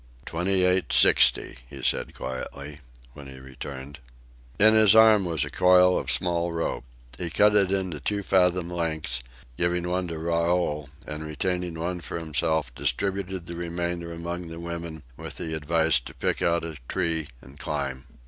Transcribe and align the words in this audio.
"Twenty 0.25 0.63
eight 0.63 0.91
sixty," 0.91 1.57
he 1.69 1.83
said 1.83 2.15
quietly 2.15 2.79
when 3.13 3.27
he 3.27 3.37
returned. 3.37 3.99
In 4.57 4.73
his 4.73 4.95
arm 4.95 5.25
was 5.25 5.45
a 5.45 5.51
coil 5.51 5.95
of 5.95 6.09
small 6.09 6.51
rope. 6.51 6.85
He 7.19 7.29
cut 7.29 7.53
it 7.55 7.71
into 7.71 7.99
two 7.99 8.23
fathom 8.23 8.71
lengths, 8.71 9.21
giving 9.59 9.87
one 9.87 10.07
to 10.07 10.17
Raoul 10.17 10.89
and, 11.05 11.23
retaining 11.23 11.75
one 11.77 12.01
for 12.01 12.17
himself, 12.17 12.73
distributed 12.73 13.45
the 13.45 13.55
remainder 13.55 14.11
among 14.11 14.47
the 14.47 14.59
women 14.59 15.03
with 15.17 15.35
the 15.35 15.53
advice 15.53 15.99
to 15.99 16.15
pick 16.15 16.41
out 16.41 16.65
a 16.65 16.77
tree 16.87 17.27
and 17.39 17.59
climb. 17.59 18.07